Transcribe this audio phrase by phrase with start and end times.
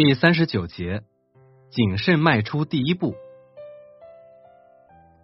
[0.00, 1.02] 第三十九节，
[1.70, 3.16] 谨慎迈出第一步。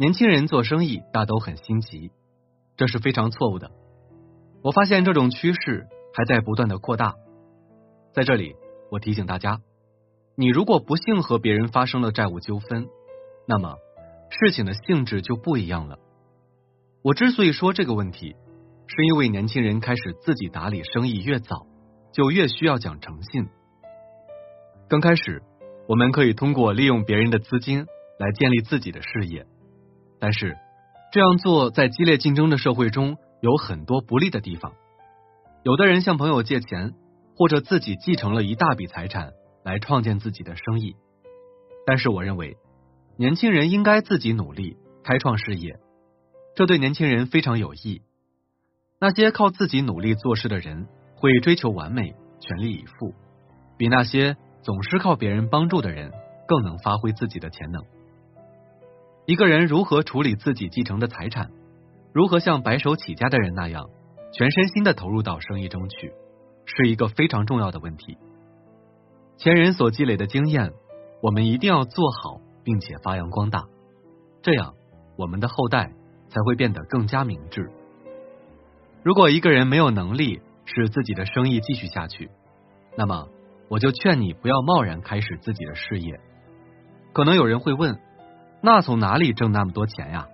[0.00, 2.10] 年轻人做生意大都很心急，
[2.76, 3.71] 这是非常错误的。
[4.65, 7.15] 我发现这种趋势还在不断的扩大。
[8.12, 8.57] 在这里，
[8.91, 9.61] 我提醒大家，
[10.34, 12.88] 你如果不幸和别人发生了债务纠纷，
[13.46, 13.77] 那么
[14.29, 16.00] 事情的性质就不一样了。
[17.00, 18.34] 我之所以说这个问题，
[18.88, 21.64] 是因为年轻人开始自己打理生意越早，
[22.12, 23.46] 就越需要讲诚信。
[24.87, 25.43] 刚开始，
[25.88, 27.87] 我们可以通过利用别人的资金
[28.19, 29.47] 来建立自己的事业，
[30.20, 30.59] 但是
[31.10, 34.74] 这样做在激烈竞争的社会中有很多不利的地方。
[35.62, 36.93] 有的人向朋友借钱，
[37.34, 39.33] 或者自己继承了一大笔财产
[39.65, 40.95] 来创建自己的生意。
[41.87, 42.59] 但是我认为，
[43.16, 45.79] 年轻人应该自己努力开创事业，
[46.55, 48.02] 这对年轻人非常有益。
[49.01, 53.15] 那些靠自己努力做事的人，会追求完美，全力以赴，
[53.79, 54.37] 比那些。
[54.64, 56.10] 总是靠别人帮助的人，
[56.48, 57.84] 更能发挥自己的潜能。
[59.26, 61.51] 一个人如何处理自己继承的财产，
[62.15, 63.90] 如何像白手起家的人那样
[64.32, 66.14] 全身心的投入到生意中去，
[66.64, 68.16] 是一个非常重要的问题。
[69.36, 70.72] 前人所积累的经验，
[71.20, 73.66] 我们一定要做好，并且发扬光大，
[74.40, 74.72] 这样
[75.18, 75.92] 我们的后代
[76.30, 77.70] 才会变得更加明智。
[79.02, 82.30] 如果一个人没有能力使自己的生意继续下去，
[82.96, 83.28] 那么。
[83.68, 86.20] 我就劝你不要贸然开始自己的事业。
[87.12, 87.98] 可能有人会问，
[88.62, 90.26] 那从哪里挣那么多钱呀？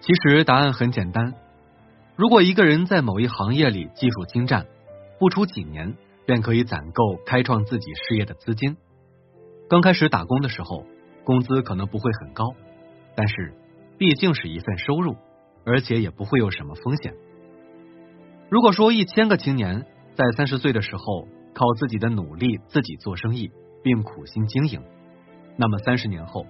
[0.00, 1.34] 其实答案很简单，
[2.16, 4.66] 如果一个人在某一行业里技术精湛，
[5.18, 8.76] 不出几年便可以攒够开创自己事业的资金。
[9.68, 10.84] 刚开始打工的时候，
[11.24, 12.44] 工资可能不会很高，
[13.14, 13.54] 但是
[13.98, 15.16] 毕竟是一份收入，
[15.64, 17.14] 而且也不会有什么风险。
[18.48, 23.50] 如果说一千个青年在三十岁的时候，靠自己的努力自己做生意，
[23.82, 24.82] 并苦心经营，
[25.56, 26.46] 那么三十年后，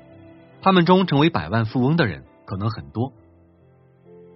[0.60, 3.12] 他们中成为百万富翁的人可能很多。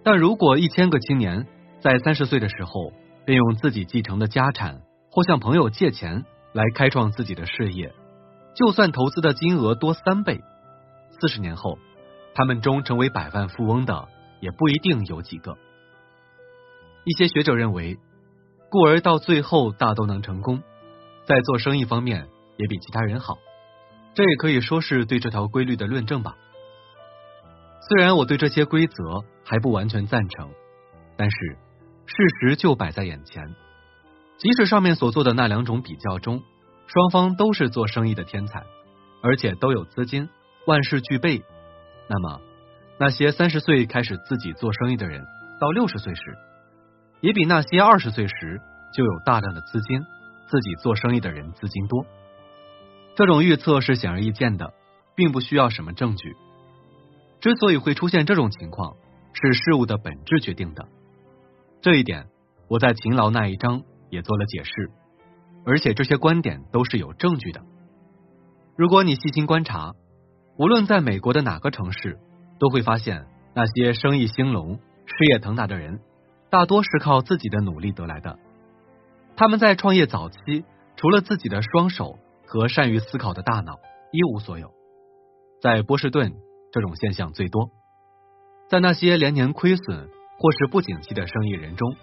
[0.03, 1.47] 但如果一千个青年
[1.81, 2.93] 在三十岁的时候
[3.25, 7.93] 便用自己继承的家产或向朋友借钱来开创自己的事业，
[8.55, 10.41] 就算投资的金额多三倍，
[11.21, 11.79] 四十年后，
[12.35, 14.09] 他们中成为百万富翁的
[14.41, 15.57] 也不一定有几个。
[17.05, 17.99] 一些学者认为。
[18.73, 20.63] 故而到最后大都能成功，
[21.27, 23.37] 在做生意方面也比其他人好，
[24.15, 26.35] 这也可以说是对这条规律的论证吧。
[27.87, 30.49] 虽然我对这些规则还不完全赞成，
[31.19, 31.37] 但是
[32.07, 33.55] 事实就摆在眼前。
[34.39, 36.43] 即使上面所做的那两种比较中，
[36.87, 38.65] 双方都是做生意的天才，
[39.23, 40.31] 而且都有资金，
[40.67, 41.43] 万事俱备，
[42.09, 42.41] 那么
[42.99, 45.23] 那些三十岁开始自己做生意的人，
[45.61, 46.23] 到六十岁时。
[47.23, 48.61] 也比那些二十岁时
[48.93, 50.03] 就有大量的资金、
[50.49, 52.05] 自己做生意的人资金多。
[53.15, 54.75] 这种预测是显而易见的，
[55.15, 56.37] 并不需要什么证据。
[57.41, 58.97] 之所以会出现这种情况，
[59.33, 60.89] 是事物的本质决定的。
[61.81, 62.27] 这一点
[62.69, 64.91] 我在勤劳那一章也做了解释，
[65.65, 67.63] 而且这些观点都是有证据的。
[68.77, 69.93] 如果你细心观察，
[70.59, 72.19] 无论在美国的哪个城市，
[72.59, 76.01] 都会发现那些生意兴隆、事业腾达的人。
[76.53, 78.39] 大多是靠自己的努力得来的。
[79.37, 83.81] 他们在创业早期，除了自己的双手和善于思考的大脑，
[84.13, 84.71] 一无所有。
[85.63, 86.35] 在波士顿，
[86.71, 87.71] 这种现象最多。
[88.69, 91.97] 在那些连年亏损或是不景气的生意人中，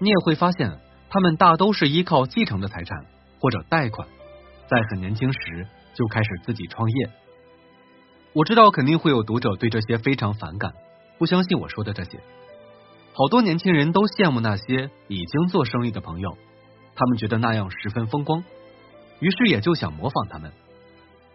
[0.00, 3.06] 你也会发现，他们大都是依靠继承的财产
[3.38, 4.08] 或者贷款，
[4.66, 7.10] 在很年轻时就开始自己创业。
[8.32, 10.74] 我知道肯定会有读者对这些非常反感，
[11.18, 12.18] 不相信我说的这些。
[13.16, 16.36] 好多年轻人都羡慕那些已经做生意的朋友，
[16.94, 18.44] 他们觉得那样十分风光，
[19.20, 20.52] 于是也就想模仿他们。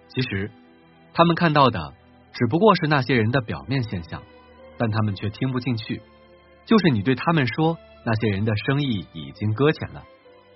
[0.10, 0.52] 其实
[1.12, 1.96] 他们看到的
[2.34, 4.22] 只不过是那些人的表面现象，
[4.78, 6.04] 但他们却听不进去。
[6.66, 7.76] 就是你对他们说
[8.06, 10.04] 那些人的生意已经搁浅了，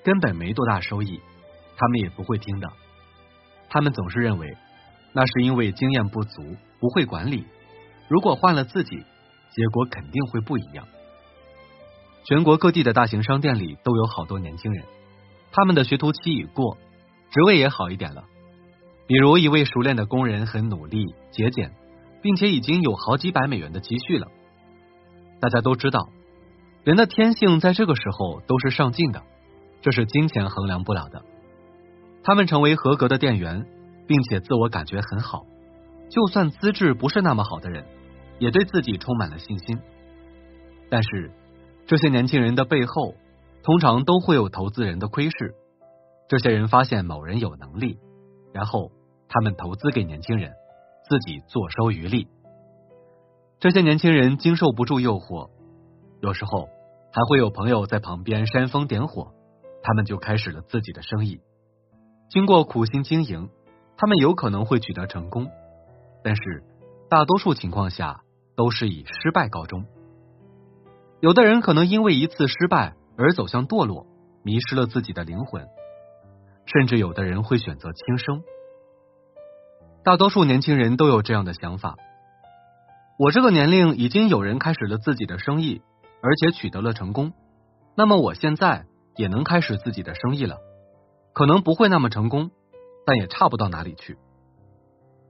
[0.04, 1.20] 根本没多大收益，
[1.76, 2.72] 他们也不会听的。
[3.68, 4.56] 他们总是认为
[5.12, 7.48] 那是因为经验不足，不会管理。
[8.10, 10.88] 如果换了自己，结果肯定会不一样。
[12.28, 14.84] 全国各地的大型商店里都有好多年轻人，
[15.52, 16.76] 他们的学徒期已过，
[17.30, 18.24] 职位也好一点了。
[19.06, 21.72] 比如一位熟练的工人很努力节俭，
[22.24, 24.26] 并且已经有好几百美元的积蓄了。
[25.40, 26.10] 大家都知道，
[26.84, 29.22] 人的天性在这个时候都是上进的，
[29.84, 31.22] 这是金钱衡量不了的。
[32.24, 33.68] 他们成为合格的店员，
[34.08, 35.46] 并且自我感觉很好，
[36.10, 37.86] 就算资质不是那么好的人，
[38.40, 39.78] 也对自己充满了信心。
[40.90, 41.32] 但是。
[41.88, 43.14] 这些年轻人的背后，
[43.64, 45.54] 通常都会有投资人的窥视。
[46.28, 48.00] 这些人发现某人有能力，
[48.52, 48.92] 然后
[49.28, 50.54] 他们投资给年轻人，
[51.08, 52.28] 自己坐收渔利。
[53.60, 55.52] 这些年轻人经受不住诱惑，
[56.22, 56.70] 有时候
[57.12, 59.32] 还会有朋友在旁边煽风点火，
[59.84, 61.40] 他们就开始了自己的生意。
[62.30, 63.50] 经过苦心经营，
[63.96, 65.48] 他们有可能会取得成功，
[66.24, 66.64] 但是
[67.10, 68.24] 大多数情况下
[68.56, 69.86] 都是以失败告终。
[71.26, 74.06] 有的人可能因为一次失败而走向堕落，
[74.44, 75.66] 迷失了自己的灵魂。
[76.68, 78.44] 甚至有的人会选择轻生。
[80.04, 81.96] 大多数年轻人都有这样的想法：
[83.18, 85.82] 我这个年龄已经有人开始了自己的生意，
[86.22, 87.34] 而且取得了成功，
[87.98, 88.86] 那么我现在
[89.16, 90.58] 也能开始自己的生意了。
[91.34, 92.52] 可能不会那么成功，
[93.04, 94.20] 但也差不到哪里去。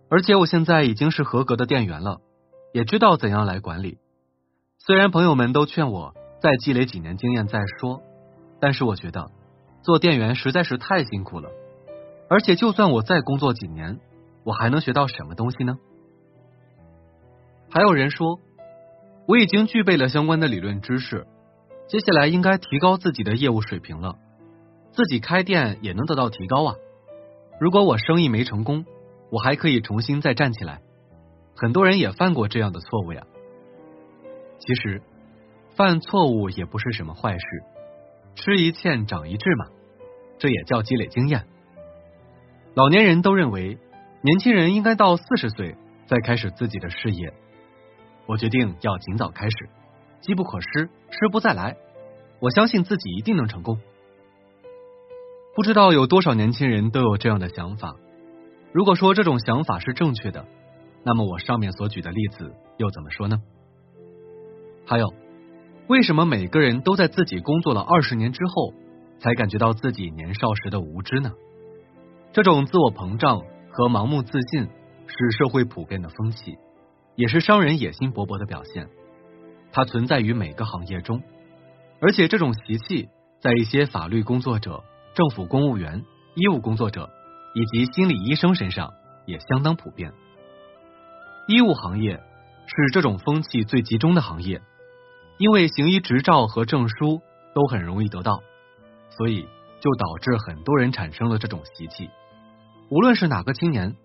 [0.10, 2.20] 而且我现在已经是合格的店员了，
[2.74, 3.98] 也知道怎样来管理。
[4.86, 8.04] 虽然朋友们都劝我再积累几年经验再说，
[8.60, 9.32] 但是我觉得。
[9.82, 11.50] 做店员实在是太辛苦了，
[12.30, 14.00] 而且就算我再工作几年，
[14.44, 15.78] 我还能学到什么东西呢？
[17.72, 18.40] 还有人说，
[19.28, 21.26] 我已经具备了相关的理论知识，
[21.88, 24.18] 接下来应该提高自己的业务水平了，
[24.92, 26.76] 自己开店也能得到提高啊。
[27.60, 28.86] 如果我生意没成功，
[29.32, 30.82] 我还可以重新再站起来。
[31.56, 33.24] 很多人也犯过这样的错误呀。
[34.66, 35.02] 其实，
[35.76, 37.46] 犯错误也不是什么坏事，
[38.34, 39.68] 吃一堑长一智嘛。
[40.40, 41.46] 这也叫积累经验。
[42.74, 43.78] 老年人都认为，
[44.22, 45.76] 年轻人应该到四十岁
[46.08, 47.32] 再开始自己的事业。
[48.26, 49.70] 我决定要尽早开始，
[50.20, 51.78] 机不可失，失不再来。
[52.40, 53.80] 我相信自己一定能成功。
[55.56, 57.96] 不知道有多少年轻人都有这样的想法。
[58.74, 60.46] 如果说这种想法是正确的，
[61.04, 63.38] 那么我上面所举的例子又怎么说呢？
[64.86, 65.14] 还有，
[65.88, 68.74] 为什么每个人都在自己工作了二十年之后？
[69.18, 71.32] 才感觉到自己年少时的无知呢。
[72.34, 73.40] 这种自我膨胀
[73.72, 74.68] 和盲目自信
[75.08, 76.58] 是社会普遍的风气，
[77.16, 78.90] 也是商人野心勃勃的表现。
[79.72, 81.24] 它存在于每个行业中，
[82.02, 83.08] 而且这种习气
[83.40, 84.84] 在一些法律工作者、
[85.16, 86.04] 政府公务员、
[86.36, 87.10] 医务工作者
[87.56, 88.92] 以及心理医生身上
[89.26, 90.12] 也相当普遍。
[91.48, 92.18] 医务行业
[92.68, 94.62] 是这种风气最集中的行业，
[95.38, 97.22] 因为行医执照和证书
[97.54, 98.42] 都很容易得到。
[99.10, 99.48] 所以，
[99.80, 102.10] 就导致很多人产生了这种习气。
[102.90, 103.96] 无论是哪个青年，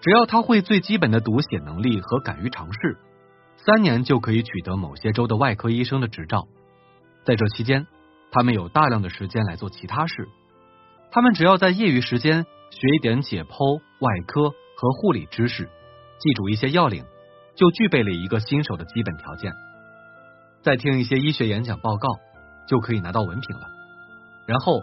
[0.00, 2.98] 只要他会最基本的读写能力和敢于尝试，
[3.56, 6.46] 三年就可以取得某些州的外科医生的执照。
[7.24, 7.86] 在这期间，
[8.30, 10.28] 他们有大量的时间来做其他事。
[11.10, 15.68] 他们只要在业余时间学一点解剖、外科和护理知识，
[16.18, 17.04] 记住一些要领，
[17.54, 19.52] 就具备了一个新手的基本条件。
[20.62, 22.08] 再听一些医学演讲报告，
[22.68, 23.66] 就可以拿到文凭了。
[24.46, 24.82] 然后，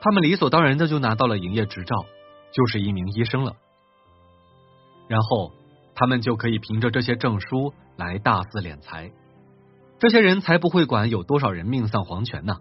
[0.00, 1.94] 他们理所当然的就拿到了营业执照，
[2.52, 3.54] 就是一名医生了。
[5.08, 5.52] 然后，
[5.94, 9.12] 他们就可以凭着这些证书来大肆敛财。
[9.98, 12.56] 这些人才不会管有多少人命丧黄泉呢。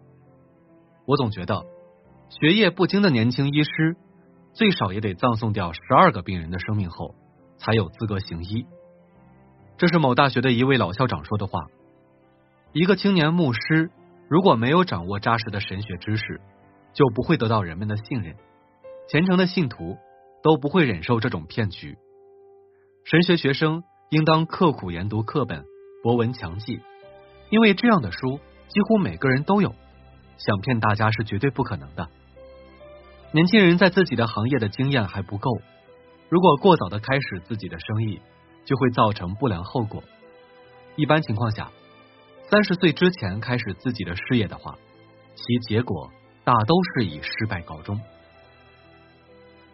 [1.06, 1.66] 我总觉得，
[2.30, 3.96] 学业不精的年轻医师，
[4.54, 7.16] 最少也得葬送掉十二个病人的生命后，
[7.58, 8.66] 才有资格行医。
[9.78, 11.66] 这是某大学的一位老校长说的话。
[12.72, 13.90] 一个青年牧师。
[14.28, 16.40] 如果没有掌握扎实的神学知识，
[16.94, 18.36] 就不会得到人们的信任。
[19.10, 19.98] 虔诚的信徒
[20.44, 21.98] 都不会忍受这种骗局。
[23.06, 25.66] 神学学生应当刻苦研读课本，
[26.04, 26.80] 博闻强记，
[27.50, 29.74] 因为这样的书几乎每个人都有，
[30.38, 32.08] 想骗大家是绝对不可能的。
[33.32, 35.50] 年轻人在自己的行业的经验还不够，
[36.30, 38.22] 如果过早的开始自己的生意，
[38.64, 40.04] 就会造成不良后果。
[40.96, 41.72] 一般情况下。
[42.50, 44.76] 三十岁之前开始自己的事业的话，
[45.36, 46.12] 其结果
[46.44, 48.02] 大都是以失败告终。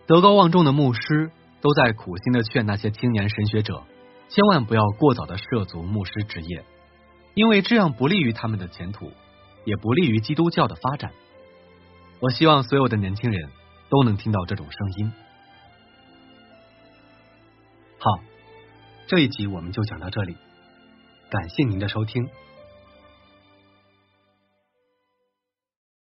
[0.06, 3.82] 德高望重的牧师都在苦心的劝那些青年神学者，
[4.28, 6.66] 千万不要过早的涉足牧师职业，
[7.34, 9.10] 因为这样不利于他们的前途，
[9.64, 11.14] 也不利于基督教的发展。
[12.20, 13.50] 我希望所有的年轻人
[13.90, 15.14] 都能听到这种声音。
[18.00, 18.20] 好，
[19.08, 20.36] 这一集我们就讲到这里，
[21.30, 22.28] 感谢您的收听。